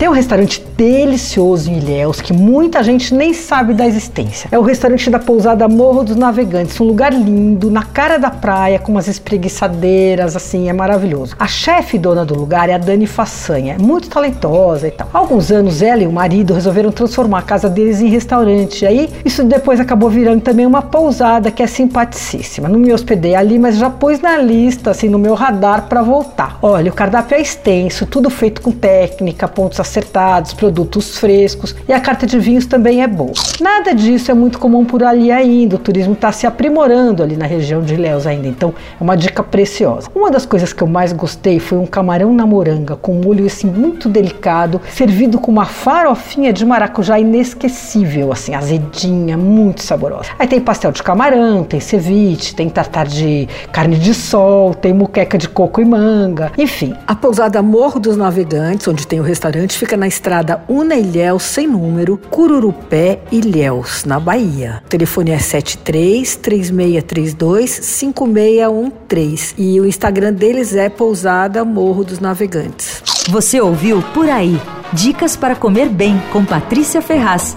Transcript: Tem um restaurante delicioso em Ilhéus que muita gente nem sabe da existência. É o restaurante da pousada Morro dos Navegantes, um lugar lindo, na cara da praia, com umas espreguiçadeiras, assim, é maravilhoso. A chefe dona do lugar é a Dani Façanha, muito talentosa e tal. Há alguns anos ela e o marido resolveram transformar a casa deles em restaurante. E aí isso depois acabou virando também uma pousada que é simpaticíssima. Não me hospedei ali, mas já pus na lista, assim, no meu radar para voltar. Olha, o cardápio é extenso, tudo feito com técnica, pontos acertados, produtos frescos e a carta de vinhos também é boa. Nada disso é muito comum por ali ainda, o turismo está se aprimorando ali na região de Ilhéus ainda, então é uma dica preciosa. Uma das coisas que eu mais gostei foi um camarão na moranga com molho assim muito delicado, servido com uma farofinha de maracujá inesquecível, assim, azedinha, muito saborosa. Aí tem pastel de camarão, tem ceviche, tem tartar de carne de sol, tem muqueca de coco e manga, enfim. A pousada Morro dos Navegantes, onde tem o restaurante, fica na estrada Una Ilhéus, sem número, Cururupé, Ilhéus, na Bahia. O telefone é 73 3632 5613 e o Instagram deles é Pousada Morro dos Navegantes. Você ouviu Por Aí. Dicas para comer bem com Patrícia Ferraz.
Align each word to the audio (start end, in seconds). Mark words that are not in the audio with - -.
Tem 0.00 0.08
um 0.08 0.12
restaurante 0.12 0.64
delicioso 0.78 1.70
em 1.70 1.76
Ilhéus 1.76 2.22
que 2.22 2.32
muita 2.32 2.82
gente 2.82 3.14
nem 3.14 3.34
sabe 3.34 3.74
da 3.74 3.86
existência. 3.86 4.48
É 4.50 4.58
o 4.58 4.62
restaurante 4.62 5.10
da 5.10 5.18
pousada 5.18 5.68
Morro 5.68 6.02
dos 6.02 6.16
Navegantes, 6.16 6.80
um 6.80 6.84
lugar 6.84 7.12
lindo, 7.12 7.70
na 7.70 7.82
cara 7.82 8.16
da 8.16 8.30
praia, 8.30 8.78
com 8.78 8.92
umas 8.92 9.08
espreguiçadeiras, 9.08 10.34
assim, 10.34 10.70
é 10.70 10.72
maravilhoso. 10.72 11.36
A 11.38 11.46
chefe 11.46 11.98
dona 11.98 12.24
do 12.24 12.34
lugar 12.34 12.70
é 12.70 12.72
a 12.72 12.78
Dani 12.78 13.06
Façanha, 13.06 13.76
muito 13.78 14.08
talentosa 14.08 14.88
e 14.88 14.90
tal. 14.90 15.06
Há 15.12 15.18
alguns 15.18 15.52
anos 15.52 15.82
ela 15.82 16.02
e 16.02 16.06
o 16.06 16.12
marido 16.12 16.54
resolveram 16.54 16.90
transformar 16.90 17.40
a 17.40 17.42
casa 17.42 17.68
deles 17.68 18.00
em 18.00 18.08
restaurante. 18.08 18.86
E 18.86 18.86
aí 18.86 19.10
isso 19.22 19.44
depois 19.44 19.80
acabou 19.80 20.08
virando 20.08 20.40
também 20.40 20.64
uma 20.64 20.80
pousada 20.80 21.50
que 21.50 21.62
é 21.62 21.66
simpaticíssima. 21.66 22.70
Não 22.70 22.78
me 22.78 22.90
hospedei 22.90 23.34
ali, 23.34 23.58
mas 23.58 23.76
já 23.76 23.90
pus 23.90 24.18
na 24.18 24.38
lista, 24.38 24.92
assim, 24.92 25.10
no 25.10 25.18
meu 25.18 25.34
radar 25.34 25.88
para 25.90 26.00
voltar. 26.00 26.58
Olha, 26.62 26.90
o 26.90 26.94
cardápio 26.94 27.36
é 27.36 27.42
extenso, 27.42 28.06
tudo 28.06 28.30
feito 28.30 28.62
com 28.62 28.72
técnica, 28.72 29.46
pontos 29.46 29.89
acertados, 29.90 30.54
produtos 30.54 31.18
frescos 31.18 31.74
e 31.88 31.92
a 31.92 32.00
carta 32.00 32.26
de 32.26 32.38
vinhos 32.38 32.64
também 32.64 33.02
é 33.02 33.08
boa. 33.08 33.32
Nada 33.60 33.92
disso 33.92 34.30
é 34.30 34.34
muito 34.34 34.58
comum 34.58 34.84
por 34.84 35.02
ali 35.02 35.32
ainda, 35.32 35.76
o 35.76 35.78
turismo 35.78 36.12
está 36.12 36.30
se 36.30 36.46
aprimorando 36.46 37.22
ali 37.22 37.36
na 37.36 37.46
região 37.46 37.82
de 37.82 37.94
Ilhéus 37.94 38.26
ainda, 38.26 38.46
então 38.46 38.72
é 38.98 39.02
uma 39.02 39.16
dica 39.16 39.42
preciosa. 39.42 40.08
Uma 40.14 40.30
das 40.30 40.46
coisas 40.46 40.72
que 40.72 40.82
eu 40.82 40.86
mais 40.86 41.12
gostei 41.12 41.58
foi 41.58 41.78
um 41.78 41.86
camarão 41.86 42.32
na 42.32 42.46
moranga 42.46 42.94
com 42.94 43.14
molho 43.14 43.46
assim 43.46 43.66
muito 43.66 44.08
delicado, 44.08 44.80
servido 44.92 45.38
com 45.38 45.50
uma 45.50 45.66
farofinha 45.66 46.52
de 46.52 46.64
maracujá 46.64 47.18
inesquecível, 47.18 48.32
assim, 48.32 48.54
azedinha, 48.54 49.36
muito 49.36 49.82
saborosa. 49.82 50.28
Aí 50.38 50.46
tem 50.46 50.60
pastel 50.60 50.92
de 50.92 51.02
camarão, 51.02 51.64
tem 51.64 51.80
ceviche, 51.80 52.54
tem 52.54 52.68
tartar 52.68 53.06
de 53.06 53.48
carne 53.72 53.96
de 53.96 54.14
sol, 54.14 54.74
tem 54.74 54.92
muqueca 54.92 55.36
de 55.36 55.48
coco 55.48 55.80
e 55.80 55.84
manga, 55.84 56.52
enfim. 56.56 56.94
A 57.06 57.14
pousada 57.14 57.60
Morro 57.62 57.98
dos 57.98 58.16
Navegantes, 58.16 58.86
onde 58.86 59.06
tem 59.06 59.18
o 59.18 59.22
restaurante, 59.22 59.79
fica 59.80 59.96
na 59.96 60.06
estrada 60.06 60.62
Una 60.68 60.94
Ilhéus, 60.94 61.42
sem 61.42 61.66
número, 61.66 62.18
Cururupé, 62.18 63.20
Ilhéus, 63.32 64.04
na 64.04 64.20
Bahia. 64.20 64.82
O 64.84 64.88
telefone 64.90 65.30
é 65.30 65.38
73 65.38 66.36
3632 66.36 67.70
5613 67.70 69.54
e 69.56 69.80
o 69.80 69.86
Instagram 69.86 70.34
deles 70.34 70.76
é 70.76 70.90
Pousada 70.90 71.64
Morro 71.64 72.04
dos 72.04 72.20
Navegantes. 72.20 73.02
Você 73.30 73.58
ouviu 73.58 74.02
Por 74.12 74.28
Aí. 74.28 74.60
Dicas 74.92 75.34
para 75.34 75.56
comer 75.56 75.88
bem 75.88 76.20
com 76.30 76.44
Patrícia 76.44 77.00
Ferraz. 77.00 77.54